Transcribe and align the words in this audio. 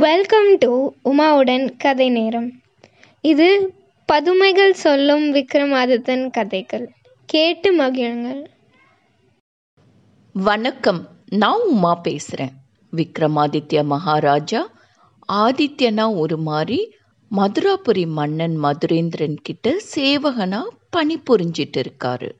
Welcome 0.00 0.56
to 0.58 0.70
உமாவுடன் 1.04 1.76
கதை 1.76 2.10
நேரம். 2.10 2.48
இது 3.24 3.46
பதுமைகள் 4.08 4.72
சொல்லும் 4.72 5.34
விக்ரமாதித்தன் 5.34 6.30
கதைகள். 6.30 6.86
கேட்டு 7.24 7.70
மகிழுங்கள். 7.78 8.42
வணக்கம் 10.32 11.00
நான் 11.30 11.60
உமா 11.60 11.94
பேசுகிறேன் 11.94 12.54
விக்ரமாதித்ய 12.92 13.84
மகாராஜா 13.84 14.70
ஆதித்யனா 15.32 16.16
ஒரு 16.16 16.36
மாதிரி 16.38 16.80
மதுராபுரி 17.30 18.06
மன்னன் 18.06 18.58
மதுரேந்திரன் 18.62 19.38
கிட்ட 19.42 19.76
சேவகனா 19.94 20.62
பணிபுரிஞ்சிட்டு 20.96 21.82
இருக்காரு 21.84 22.30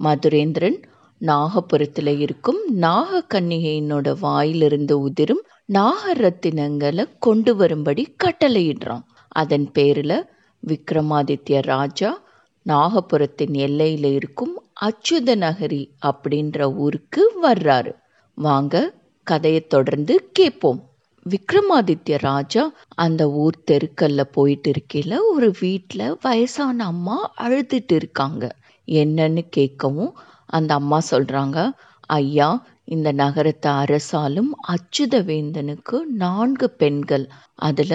மதுரேந்திரன் 0.00 0.78
நாகபுரத்தில் 1.20 2.18
இருக்கும் 2.18 2.62
நாகக்கன்னிகையினோட 2.80 4.16
வாயிலிருந்து 4.20 5.00
உதிரும் 5.00 5.44
நாகரத்தினங்களை 5.72 7.04
கொண்டு 7.18 7.56
வரும்படி 7.56 8.16
கட்டளையிடுறான். 8.24 9.04
அதன் 9.28 9.72
பேரில் 9.72 10.16
விக்ரமாதித்ய 10.62 11.62
ராஜா 11.62 12.22
நாகபுரத்தின் 12.66 13.54
எல்லையில் 13.56 14.04
இருக்கும் 14.04 14.62
அச்சுத 14.80 15.34
நகரி 15.36 15.82
அப்படின்ற 16.06 16.74
ஊருக்கு 16.74 17.22
வர்றாரு. 17.42 17.92
வாங்க 18.34 18.94
கதையை 19.26 19.66
தொடர்ந்து 19.66 20.30
கேட்போம். 20.32 20.80
விக்ரமாதித்ய 21.26 22.16
ராஜா 22.18 22.72
அந்த 22.94 23.30
ஊர் 23.30 23.56
தெருக்கல்ல 23.70 24.20
போயிட்டு 24.20 24.72
இருக்கையில 24.72 25.18
ஒரு 25.34 25.54
வீட்டில் 25.60 26.16
வயசான 26.22 26.84
அம்மா 26.84 27.32
அழுதுட்டு 27.38 27.92
இருக்காங்க. 27.92 28.56
என்னன்னு 28.88 29.44
கேட்கவும் 29.56 30.12
அந்த 30.46 30.74
அம்மா 30.74 30.98
சொல்றாங்க 31.10 31.58
ஐயா 32.06 32.48
இந்த 32.88 33.08
நகரத்து 33.12 33.70
அரசாலும் 33.82 34.50
அச்சுத 34.68 35.20
வேந்தனுக்கு 35.22 35.96
நான்கு 36.16 36.66
பெண்கள். 36.72 37.26
அதுல 37.58 37.92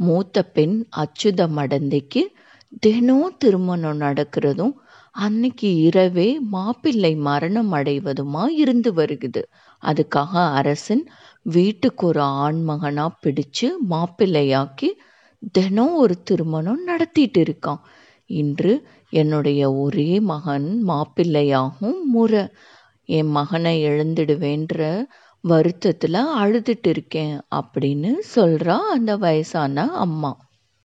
மூத்த 0.00 0.42
பெண் 0.48 0.76
அச்சுத 0.96 1.46
மடந்தைக்கு 1.56 2.22
தினம் 2.78 3.34
திருமணம் 3.38 4.00
நடக்கிறதும் 4.00 4.74
அன்னைக்கு 5.16 5.68
இரவே 5.80 6.28
மாப்பிள்ளை 6.50 7.12
மரணம் 7.28 7.72
அடைவதுமா 7.72 8.44
இருந்து 8.54 8.90
வருகுது 8.94 9.42
அதுக்காக 9.82 10.32
அரசன் 10.58 11.02
வீட்டுக்கு 11.46 12.04
ஒரு 12.06 12.22
ஆண்மகனா 12.42 13.06
பிடிச்சு 13.22 13.68
மாப்பிள்ளையாக்கி 13.90 14.90
தினம் 15.52 15.94
ஒரு 15.94 16.14
திருமணம் 16.22 16.82
நடத்திட்டு 16.84 17.40
இருக்கான். 17.42 17.82
இன்று 18.30 18.72
என்னுடைய 19.12 19.62
ஒரே 19.74 20.10
மகன் 20.30 20.68
மாப்பிள்ளையாகும் 20.88 22.00
முறை. 22.12 22.42
என் 23.10 23.30
மகனை 23.30 23.74
எழுந்துடுவேன்ற 23.88 24.80
வருத்தத்தில் 25.44 26.18
அழுதுட்டு 26.40 26.88
இருக்கேன் 26.88 27.34
அப்படின்னு 27.54 28.10
சொல்கிறா 28.34 28.76
அந்த 28.88 29.16
வயசான 29.16 29.86
அம்மா. 29.96 30.32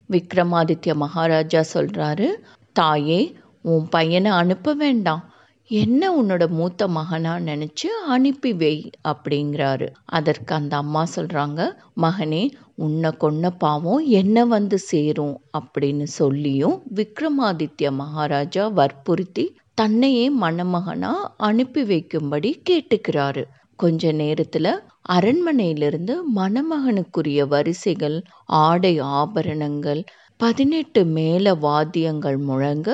விக்ரமாதித்ய 0.10 0.94
மகாராஜா 0.96 1.62
சொல்கிறாரு 1.74 2.28
தாயே 2.76 3.20
உன் 3.66 3.88
பையனை 3.90 4.32
அனுப்ப 4.32 4.74
வேண்டாம். 4.74 5.24
என்ன 5.72 6.02
உன்னோட 6.22 6.44
மூத்த 6.50 6.88
மகனா 6.88 7.34
நினச்சி 7.40 7.88
அனுப்பி 8.08 8.54
வை 8.54 8.76
அப்படிங்கிறாரு. 9.08 9.88
அதற்கு 10.10 10.56
அந்த 10.56 10.74
அம்மா 10.78 11.04
சொல்கிறாங்க 11.16 11.62
மகனே 12.02 12.44
உன்னை 12.76 13.12
கொன்ன 13.20 13.50
பாவம் 13.58 14.04
என்ன 14.14 14.46
வந்து 14.46 14.78
சேரும்? 14.92 15.36
அப்படின்னு 15.58 16.08
சொல்லியும் 16.20 16.78
விக்ரமாதித்ய 16.96 17.92
மகாராஜா 17.94 18.68
வற்புறுத்தி 18.80 19.46
தன்னையே 19.78 20.26
மணமகனா 20.40 21.12
அனுப்பி 21.40 21.82
வைக்கும்படி 21.84 22.50
கேட்டுக்கிறாரு. 22.70 23.44
கொஞ்ச 23.80 24.12
நேரத்துல 24.14 24.68
அரண்மனையிலிருந்து 25.10 26.14
மணமகனுக்குரிய 26.36 27.42
வரிசைகள் 27.48 28.16
ஆடை 28.62 28.94
ஆபரணங்கள் 29.20 30.02
பதினெட்டு 30.40 31.02
மேல 31.12 31.54
வாத்தியங்கள் 31.58 32.40
முழங்க 32.40 32.90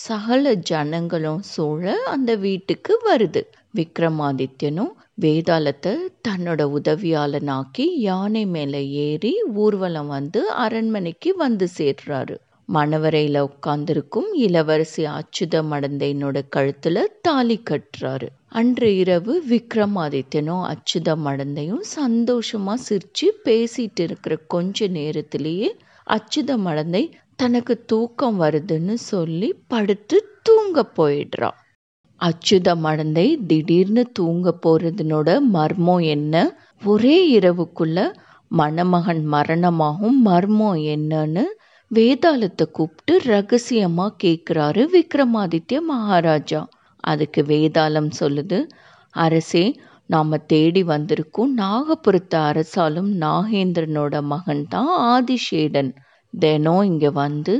சகல 0.00 0.52
ஜனங்களும் 0.70 1.40
சூழ 1.46 1.84
அந்த 2.06 2.30
வீட்டுக்கு 2.36 2.94
வருது. 3.06 3.42
விக்ரமாதித்யனும் 3.74 4.92
வேதாளத்தை 5.22 5.94
தன்னோட 6.28 6.60
உதவியாளனாக்கி 6.78 7.86
யானை 8.02 8.44
மேல 8.48 8.74
ஏறி 9.02 9.32
ஊர்வலம் 9.56 10.08
வந்து 10.08 10.42
அரண்மனைக்கு 10.58 11.32
வந்து 11.36 11.68
சேர்றாரு. 11.78 12.36
மணவரையில் 12.70 13.40
உட்கார்ந்திருக்கும் 13.40 14.28
இளவரசி 14.38 15.04
அச்சுத 15.12 15.62
மடந்தையினோட 15.70 16.38
கழுத்துல 16.56 17.04
தாலி 17.20 17.56
கட்டுறாரு. 17.70 18.26
அன்று 18.50 18.96
இரவு 18.96 19.34
விக்ரமாதித்யனும் 19.48 20.64
அச்சுத 20.72 21.16
மடந்தையும் 21.24 21.84
சந்தோஷமா 21.96 22.74
சிரிச்சு 22.88 23.28
பேசிட்டு 23.44 24.00
இருக்கிற 24.00 24.36
கொஞ்ச 24.46 24.88
நேரத்திலேயே 24.90 25.70
அச்சுத 26.06 26.56
மடந்தை 26.58 27.02
தனக்கு 27.36 27.84
தூக்கம் 27.84 28.40
வருதுன்னு 28.40 28.94
சொல்லி 29.10 29.50
படுத்து 29.66 30.16
தூங்க 30.42 30.82
போயிடுறான் 30.96 31.58
அச்சுத 32.20 32.68
மடந்தை 32.82 33.26
திடீர்னு 33.46 34.02
தூங்க 34.12 34.58
போறதுனோட 34.64 35.28
மர்மம் 35.52 36.04
என்ன? 36.06 36.34
ஒரே 36.82 37.16
இரவுக்குள்ள 37.38 37.98
மணமகன் 38.50 39.22
மரணமாகும் 39.32 40.18
மர்மம் 40.24 40.78
என்னன்னு 40.94 41.44
வேதாளத்தை 41.90 42.64
கூப்பிட்டு 42.70 43.14
ரகசியமாக 43.24 44.12
கேட்குறாரு 44.22 44.82
விக்ரமாதித்ய 44.92 45.78
மகாராஜா. 45.88 46.60
அதுக்கு 47.04 47.40
வேதாளம் 47.42 48.10
சொல்லுது 48.20 48.58
அரசே 49.14 49.64
நாம் 50.10 50.36
தேடி 50.46 50.82
வந்திருக்கோம் 50.82 51.50
நாகபுரத்து 51.60 52.38
அரசாலும் 52.50 53.10
நாகேந்திரனோட 53.24 54.20
மகன் 54.32 54.62
தான் 54.68 54.92
ஆதிஷேடன் 55.14 55.90
தினம் 56.34 56.82
இங்கே 56.82 57.10
வந்து 57.18 57.54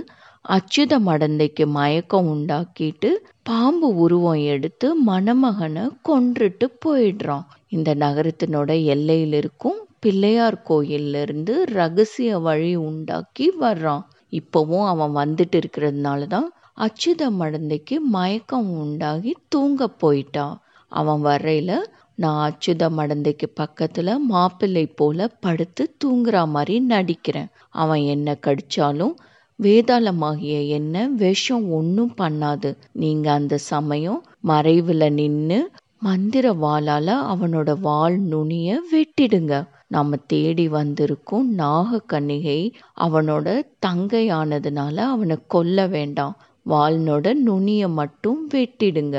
அச்சுத 0.45 0.93
மடந்தைக்கு 1.09 1.67
மயக்கம் 1.79 2.29
உண்டாக்கிட்டு 2.35 3.11
பாம்பு 3.43 3.91
உருவம் 3.97 4.43
எடுத்து 4.55 4.89
மணமகனை 5.07 5.85
கொன்றுட்டு 6.09 6.69
போயிடுறான். 6.85 7.47
இந்த 7.69 7.91
நகரத்தினோட 8.05 8.71
எல்லையில் 8.95 9.37
இருக்கும் 9.41 9.81
பிள்ளையார் 10.01 10.61
கோயில்ல 10.69 11.21
இருந்து 11.21 11.55
ரகசிய 11.73 12.39
வழி 12.39 12.73
உண்டாக்கி 12.89 13.49
வர்றான். 13.61 14.05
இப்போவும் 14.33 14.87
அவன் 14.87 15.13
வந்துட்டு 15.15 15.57
இருக்கிறதுனால 15.61 16.27
தான் 16.27 16.49
அச்சுத 16.79 17.23
மடந்தைக்கு 17.39 17.97
மயக்கம் 18.11 18.69
உண்டாகி 18.83 19.33
தூங்க 19.49 19.89
போயிட்டான் 20.03 20.55
அவன் 20.93 21.21
வரையில் 21.21 21.75
நான் 22.19 22.39
அச்சுத 22.47 22.85
மடந்தைக்கு 22.97 23.47
பக்கத்தில் 23.55 24.13
மாப்பிள்ளை 24.27 24.87
போல 24.97 25.29
படுத்து 25.41 25.83
தூங்குற 26.05 26.37
மாதிரி 26.47 26.75
நடிக்கிறேன். 26.89 27.51
அவன் 27.75 28.03
என்ன 28.15 28.37
கடிச்சாலும் 28.47 29.15
வேதாளமாகிய 29.59 30.57
என்ன 30.69 31.07
விஷம் 31.17 31.67
ஒன்றும் 31.71 32.15
பண்ணாது. 32.19 32.71
நீங்கள் 32.93 33.37
அந்த 33.39 33.57
சமயம் 33.71 34.21
மறைவில் 34.43 35.07
நின்று 35.13 35.59
மந்திர 36.03 36.53
வாளால 36.63 37.09
அவனோட 37.33 37.71
வால் 37.81 38.17
நுனியை 38.31 38.77
வெட்டிடுங்க. 38.93 39.55
நம்ம 39.91 40.17
தேடி 40.27 40.69
வந்திருக்கும் 40.69 41.47
நாக 41.55 42.01
கன்னிகை 42.12 42.61
அவனோட 43.01 43.47
தங்கையானதுனால 43.87 44.97
அவனை 45.06 45.37
கொல்ல 45.47 45.87
வேண்டாம். 45.87 46.34
வால்னோட 46.67 47.33
நுனியை 47.47 47.89
மட்டும் 47.91 48.41
வெட்டிடுங்க. 48.55 49.17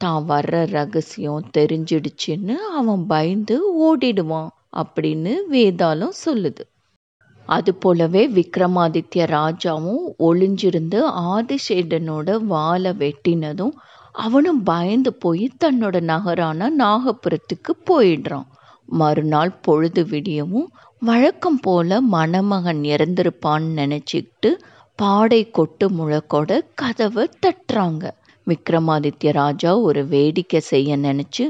தான் 0.00 0.22
வர்ற 0.28 0.54
ரகசியம் 0.70 1.50
தெரிஞ்சிடுச்சுன்னு 1.56 2.56
அவன் 2.78 3.06
பயந்து 3.06 3.56
ஓடிடுவான் 3.86 4.50
அப்படின்னு 4.76 5.34
வேதாளம் 5.50 6.16
சொல்லுது. 6.24 6.64
அது 7.48 7.70
போலவே 7.74 8.22
விக்ரமாதித்ய 8.28 9.24
ராஜாவும் 9.36 10.04
ஒளிஞ்சிருந்து 10.28 10.98
ஆதிசேடனோட 11.34 12.30
வாழை 12.46 12.92
வெட்டினதும் 13.02 13.74
அவனும் 14.24 14.62
பயந்து 14.62 15.10
போய் 15.14 15.46
தன்னோட 15.64 15.96
நகரான 16.12 16.70
நாகபுரத்துக்கு 16.78 17.72
போயிடுறான். 17.90 18.48
மறுநாள் 18.86 19.52
பொழுது 19.60 20.04
விடியவும் 20.04 20.68
வழக்கம் 21.02 21.60
போல 21.60 22.00
மணமகன் 22.00 22.82
இறந்திருப்பான்னு 22.82 23.70
நினச்சிக்கிட்டு 23.76 24.50
பாடை 24.98 25.50
கொட்டு 25.50 25.88
முழக்கோட 25.90 26.60
கதவை 26.74 27.28
தட்டுறாங்க. 27.46 28.04
விக்ரமாதித்ய 28.46 29.32
ராஜா 29.32 29.76
ஒரு 29.78 30.06
வேடிக்கை 30.06 30.60
செய்ய 30.60 30.96
நினச்சி 30.96 31.44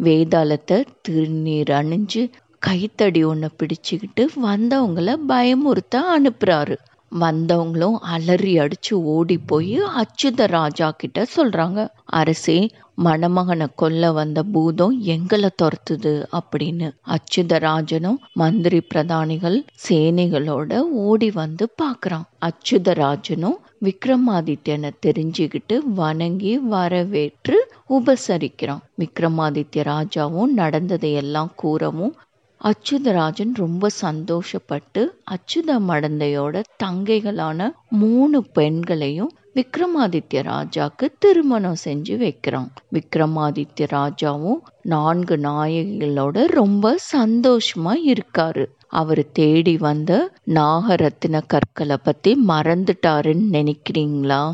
வேதாளத்தை 0.00 0.84
திருநீர் 1.08 1.72
அணிஞ்சு 1.72 2.22
கைத்தடி 2.62 3.24
ஒன்று 3.24 3.50
பிடிச்சிக்கிட்டு 3.58 4.26
வந்தவங்கள 4.42 5.16
பயமுறுத்த 5.28 5.96
அனுப்புறாரு. 6.16 6.76
வந்தவங்களும் 7.12 7.96
அலறி 8.14 8.52
அடிச்சு 8.58 8.94
ஓடி 9.14 9.38
போய் 9.38 9.76
அச்சுத 10.02 10.46
ராஜா 10.46 10.90
கிட்ட 10.90 11.26
சொல்றாங்க. 11.36 11.80
அரசே 12.04 12.58
மணமகனை 13.04 13.66
கொல்ல 13.74 14.12
வந்த 14.12 14.42
பூதம் 14.42 14.94
எங்களை 15.14 15.48
துரத்துது 15.62 16.12
அப்படின்னு. 16.38 16.88
அச்சுத 17.06 17.58
ராஜனும் 17.58 18.18
மந்திரி 18.32 18.80
பிரதானிகள் 18.94 19.58
சேனைகளோட 19.88 20.78
ஓடி 21.06 21.30
வந்து 21.30 21.66
பாக்குறான். 21.82 22.26
அச்சுத 22.44 22.94
ராஜனும் 22.94 23.58
விக்ரமாதித்யனை 23.84 24.90
தெரிஞ்சுக்கிட்டு 25.06 25.78
வணங்கி 25.94 26.58
வரவேற்று 26.58 27.56
உபசரிக்கிறான். 27.90 28.82
விக்ரமாதித்ய 28.98 29.82
ராஜாவும் 29.92 30.54
நடந்ததையெல்லாம் 30.56 31.52
கூறவும் 31.56 32.14
அச்சுதராஜன் 32.60 33.52
ரொம்ப 33.54 33.88
சந்தோஷப்பட்டு 34.00 35.08
அச்சுத 35.30 35.78
மடந்தையோட 35.88 36.62
தங்கைகளான 36.84 37.70
மூணு 37.90 38.44
பெண்களையும் 38.52 39.32
விக்ரமாதித்ய 39.54 40.42
ராஜாக்கு 40.42 41.06
திருமணம் 41.18 41.76
செஞ்சு 41.84 42.16
வைக்கிறான். 42.16 42.72
விக்ரமாதித்ய 42.92 43.86
ராஜாவும் 43.92 44.60
நான்கு 44.82 45.36
நாயகிகளோட 45.36 46.46
ரொம்ப 46.46 46.96
சந்தோஷமா 47.16 47.94
இருக்காரு. 48.06 48.66
அவர் 48.86 49.32
தேடி 49.32 49.76
வந்த 49.76 50.30
நாகரத்தின 50.46 51.40
கற்களை 51.46 51.96
பத்தி 52.02 52.36
மறந்துட்டாருன்னு 52.48 53.46
நினைக்கிறீங்களா? 53.52 54.52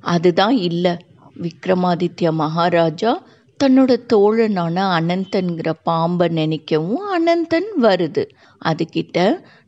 அதுதான் 0.00 0.56
இல்லை. 0.56 0.96
விக்ரமாதித்ய 1.40 2.32
மகாராஜா 2.32 3.22
தன்னோட 3.62 3.92
தோழனான 4.12 4.76
அனந்தன்கிற 4.94 5.68
பாம்பை 5.82 6.26
நினைக்கவும் 6.30 7.04
அனந்தன் 7.16 7.68
வருது. 7.82 8.22
அதுகிட்ட 8.62 9.18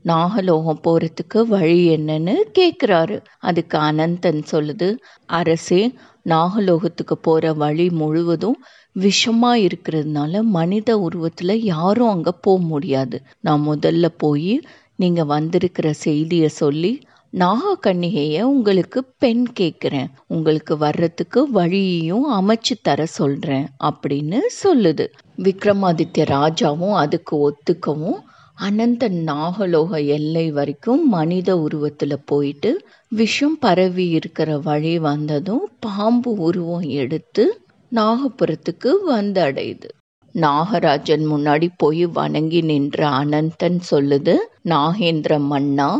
நாகலோகம் 0.04 0.80
போகிறதுக்கு 0.84 1.38
வழி 1.46 1.78
என்னன்னு 1.88 2.34
கேட்குறாரு 2.58 3.16
அதுக்கு 3.40 3.76
அனந்தன் 3.80 4.40
சொல்லுது 4.52 4.88
அரசே 5.28 5.82
நாகலோகத்துக்கு 6.26 7.16
போகிற 7.20 7.52
வழி 7.54 7.86
முழுவதும் 8.00 8.58
விஷமாக 8.96 9.62
இருக்கிறதுனால 9.66 10.42
மனித 10.50 10.98
உருவத்தில் 10.98 11.54
யாரும் 11.64 12.08
அங்கே 12.08 12.32
போக 12.40 12.58
முடியாது. 12.64 13.16
நான் 13.40 13.64
முதல்ல 13.68 14.08
போய் 14.18 14.52
நீங்கள் 14.96 15.30
வந்திருக்கிற 15.34 15.88
செய்தியை 16.04 16.50
சொல்லி 16.62 16.92
நாகக்கண்ணிகைய 17.34 18.40
உங்களுக்கு 18.44 19.00
பெண் 19.18 19.44
கேட்குறேன். 19.60 20.10
உங்களுக்கு 20.26 20.74
வர்றதுக்கு 20.76 21.40
வழியையும் 21.52 22.26
அமைச்சு 22.32 22.74
தர 22.82 23.06
சொல்கிறேன் 23.06 23.66
அப்படின்னு 23.84 24.40
சொல்லுது. 24.64 25.06
விக்ரமாதித்ய 25.38 26.26
ராஜாவும் 26.28 26.94
அதுக்கு 26.94 27.36
ஒத்துக்கவும் 27.48 28.20
அனந்த 28.58 29.04
நாகலோக 29.24 29.90
எல்லை 30.06 30.46
வரைக்கும் 30.50 31.02
மனித 31.08 31.56
உருவத்தில் 31.58 32.24
போயிட்டு 32.24 32.70
விஷம் 33.12 33.58
பரவி 33.58 34.06
இருக்கிற 34.08 34.58
வழி 34.58 34.94
வந்ததும் 34.98 35.64
பாம்பு 35.80 36.32
உருவம் 36.40 36.88
எடுத்து 36.96 37.44
நாகபுரத்துக்கு 37.92 38.90
வந்து 39.06 39.40
அடையுது 39.42 39.88
நாகராஜன் 40.34 41.24
முன்னாடி 41.28 41.68
போய் 41.76 42.06
வணங்கி 42.12 42.60
நின்ற 42.62 43.08
அனந்தன் 43.18 43.78
சொல்லுது 43.90 44.34
நாகேந்திர 44.68 45.34
மன்னா 45.46 45.90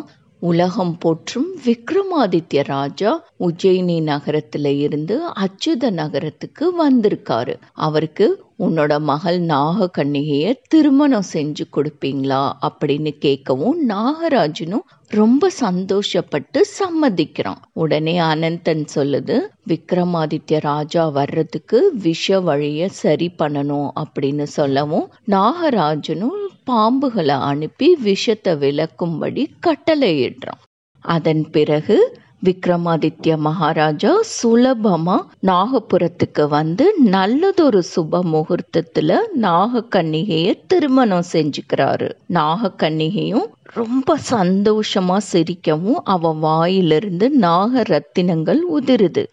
உலகம் 0.45 0.99
போற்றும் 0.99 1.47
விக்ரமாதித்ய 1.65 2.63
ராஜா 2.65 3.11
உஜ்ஜயினி 3.41 3.97
நகரத்துல 4.05 4.67
இருந்து 4.79 5.17
அச்சுத 5.35 5.91
நகரத்துக்கு 5.91 6.65
வந்திருக்காரு. 6.79 7.55
அவருக்கு 7.73 8.27
உன்னோட 8.59 8.93
மகள் 9.01 9.39
நாகக்கன்னிகைய 9.43 10.53
திருமணம் 10.69 11.27
செஞ்சு 11.33 11.65
கொடுப்பீங்களா 11.77 12.43
அப்படின்னு 12.67 13.13
கேட்கவும் 13.25 13.79
நாகராஜனும் 13.89 14.85
ரொம்ப 15.11 15.51
சந்தோஷப்பட்டு 15.61 16.61
சம்மதிக்கிறான். 16.79 17.61
உடனே 17.73 18.19
அனந்தன் 18.19 18.85
சொல்லுது 18.95 19.37
விக்ரமாதித்ய 19.69 20.61
ராஜா 20.61 21.09
வர்றதுக்கு 21.09 21.81
விஷ 22.03 22.41
வழிய 22.41 22.89
சரி 22.89 23.29
பண்ணணும் 23.39 23.89
அப்படின்னு 24.03 24.47
சொல்லவும் 24.59 25.07
நாகராஜனும் 25.31 26.39
பாம்புகளை 26.71 27.39
அனுப்பி 27.51 27.89
விஷத்தை 28.03 28.55
விளக்கும்படி 28.57 29.45
கட்டளையிடுறான். 29.67 30.63
அதன் 31.05 31.51
பிறகு 31.51 31.97
விக்ரமாதித்ய 32.45 33.37
மகாராஜா 33.37 34.21
சுலபமா 34.43 35.17
நாகபுரத்துக்கு 35.47 36.49
வந்து 36.49 36.95
நல்லதொரு 36.99 37.83
சுப 37.97 38.21
முகூர்த்தத்துல 38.33 39.19
நாகக்கன்னிகைய 39.41 40.55
திருமணம் 40.67 41.25
செஞ்சுக்கிறாரு. 41.33 42.11
நாகக்கன்னிகையும் 42.35 43.47
ரொம்ப 43.63 44.19
சந்தோஷமா 44.31 45.17
சிரிக்கவும் 45.33 46.01
அவ 46.05 46.33
வாயிலிருந்து 46.33 47.31
நாக 47.31 47.83
ரத்தினங்கள் 47.83 48.61
உதிருது. 48.73 49.27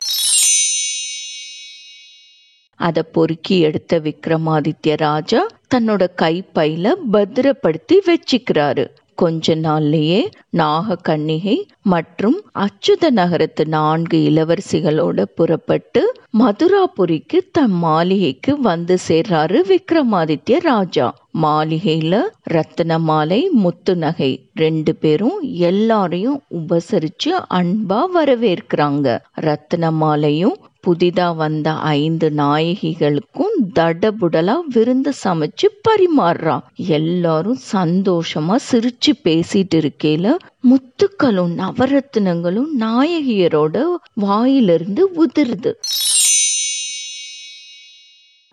அதை 2.76 3.04
பொறுக்கி 3.04 3.60
எடுத்த 3.60 4.00
விக்ரமாதித்ய 4.00 4.96
ராஜா 4.98 5.46
தன்னோட 5.76 6.08
கைப்பையில 6.22 6.94
பத்திரப்படுத்தி 7.12 8.02
வச்சுக்கிறாரு. 8.06 8.88
கொஞ்ச 9.18 9.56
நாள்லயே 9.56 10.20
நாக 10.52 10.98
கன்னிகை 11.08 11.56
மற்றும் 11.84 12.38
அச்சுத 12.60 13.10
நகரத்து 13.10 13.64
நான்கு 13.68 14.18
இளவரசிகளோட 14.30 15.26
புறப்பட்டு 15.36 16.02
மதுராபுரிக்கு 16.40 17.40
தம் 17.52 17.78
மாளிகைக்கு 17.78 18.62
வந்து 18.62 18.98
சேர்றாரு 19.08 19.60
விக்ரமாதித்ய 19.70 20.60
ராஜா. 20.64 21.08
மாளிகையில 21.42 22.16
ரத்தின 22.54 23.00
மாலை 23.00 23.50
முத்து 23.64 23.96
நகை 23.96 24.32
ரெண்டு 24.54 24.96
பேரும் 24.96 25.38
எல்லாரையும் 25.70 26.40
உபசரிச்சு 26.60 27.32
அன்பா 27.60 28.02
வரவேற்கிறாங்க. 28.16 29.08
ரத்தின 29.48 29.92
மாலையும் 30.02 30.58
புதிதா 30.88 31.36
வந்த 31.36 31.72
ஐந்து 31.74 32.30
நாயகிகளுக்கும் 32.38 33.56
தடபுடலா 33.76 34.56
விருந்து 34.68 35.14
சமைச்சு 35.24 35.68
பரிமாறுறா. 35.88 36.60
எல்லாரும் 36.76 37.60
சந்தோஷமா 37.74 38.56
சிரிச்சு 38.72 39.12
பேசிட்டு 39.24 39.80
இருக்கையில 39.82 40.36
முத்துக்களும் 40.70 41.54
நவரத்தினங்களும் 41.58 42.72
நாயகியரோட 42.80 43.84
வாயிலிருந்து 44.14 45.10
உதிருது. 45.26 45.74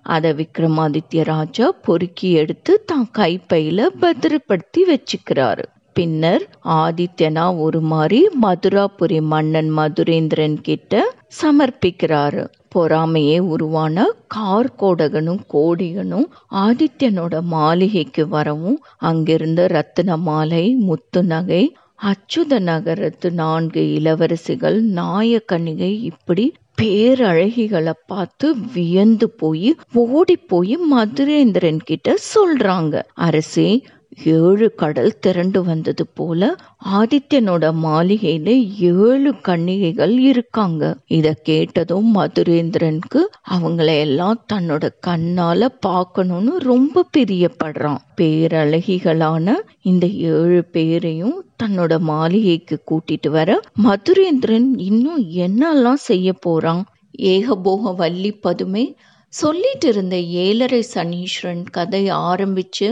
அத 0.02 0.32
விக்ரமாதித்ய 0.32 1.25
ராஜா 1.25 1.72
பொறுக்கி 1.72 2.30
எடுத்து 2.32 2.82
தான் 2.86 3.10
கைப்பையில 3.19 3.86
பத்திரப்படுத்தி 4.00 4.84
வச்சுக்கிறாரு. 4.88 5.64
பின்னர் 5.92 6.48
ஆதித்யனா 6.64 7.58
ஒரு 7.58 7.80
மாதிரி 7.80 8.28
மதுராபுரி 8.42 9.20
மன்னன் 9.22 9.76
மதுரேந்திரன் 9.76 10.58
கிட்ட 10.62 11.16
சமர்ப்பிக்கிறாரு. 11.32 12.44
பொறாமையே 12.75 13.38
உருவான 13.38 14.06
கார்கோடகனும் 14.34 15.42
கோடிகனும் 15.52 16.28
ஆதித்யனோட 16.54 17.40
மாளிகைக்கு 17.40 18.28
வரவும் 18.28 18.78
அங்கிருந்த 18.98 19.66
ரத்தின 19.66 20.16
மாலை 20.16 20.64
முத்து 20.86 21.22
நகை 21.25 21.62
அச்சுத 22.02 22.58
நகரத்து 22.60 23.30
நான்கு 23.32 23.82
இளவரசிகள் 23.98 24.76
நாயக்கன்னிகை 24.94 25.92
இப்படி 26.02 26.44
பேரழகிகளை 26.82 27.94
பார்த்து 28.06 28.48
வியந்து 28.75 29.30
போய் 29.30 29.70
ஓடி 29.92 30.36
போய் 30.36 30.75
மதுரேந்திரன் 30.92 31.80
கிட்ட 31.85 32.14
சொல்றாங்க. 32.35 33.02
அரசே 33.14 33.82
ஏழு 34.25 34.75
கடல் 34.75 35.18
திரண்டு 35.18 35.64
வந்தது 35.64 36.06
போல 36.06 36.56
ஆதித்யனோட 36.92 37.64
மாளிகையில 37.82 38.48
ஏழு 38.80 39.34
கன்னிகைகள் 39.40 40.18
இருக்காங்க. 40.18 40.96
இத 41.06 41.32
கேட்டதும் 41.42 42.14
மதுரேந்திரனுக்கு 42.14 43.20
அவங்கள 43.50 43.87
எல்லாம் 43.98 44.44
தன்னோட 44.52 44.88
கண்ணால 45.06 45.68
பார்க்கணும்னு 45.80 46.58
ரொம்ப 46.58 47.06
பிரியப்படுறான். 47.16 47.98
பேரழகிகளான 48.16 49.54
இந்த 49.82 50.06
ஏழு 50.06 50.64
பேரையும் 50.64 51.44
தன்னோட 51.62 51.98
மாளிகைக்கு 51.98 52.78
கூட்டிட்டு 52.90 53.28
வர 53.28 53.60
மதுரேந்திரன் 53.82 54.70
இன்னும் 54.76 55.22
என்னெல்லாம் 55.37 56.02
செய்ய 56.10 56.32
போறான்? 56.32 56.84
ஏகபோக 57.18 57.94
வள்ளி 57.94 58.32
பதுமை 58.32 58.96
சொல்லிட்டு 59.28 59.88
இருந்த 59.88 60.16
ஏழரை 60.18 60.84
சனீஸ்வரன் 60.94 61.64
கதை 61.70 62.10
ஆரம்பிச்சு 62.10 62.88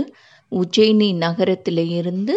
உஜ்ஜயினி 0.51 1.17
நகரத்திலிருந்து 1.17 2.35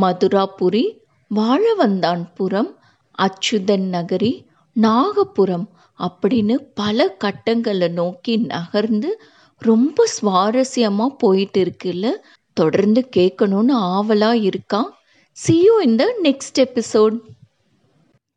மதுராபுரி 0.00 0.98
வாழவந்தான்புரம் 1.34 2.70
அச்சுதன் 3.18 3.86
நகரி 3.88 4.40
நாகபுரம் 4.80 5.66
அப்படின்னு 5.98 6.54
பல 6.74 7.08
கட்டங்களை 7.08 7.88
நோக்கி 7.88 8.36
நகர்ந்து 8.36 9.20
ரொம்ப 9.58 10.04
சுவாரஸ்யமாக 10.22 11.06
போயிட்டு 11.18 11.64
இருக்குல்ல 11.64 12.10
தொடர்ந்து 12.52 13.08
கேட்கணும்னு 13.16 13.70
ஆவலாக 13.70 14.36
இருக்கா? 14.36 14.98
சியூ 15.32 15.80
இந்த 15.82 16.16
நெக்ஸ்ட் 16.22 16.58
எபிசோட் 16.58 17.16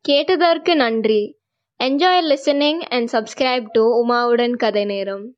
கேட்டதற்கு 0.00 0.76
நன்றி. 0.76 1.36
Enjoy 1.80 2.22
listening 2.30 2.78
and 2.78 3.08
subscribe 3.12 3.66
to 3.72 3.82
உமாவுடன் 4.04 4.56
கதை 4.56 4.84
நேரம் 4.84 5.37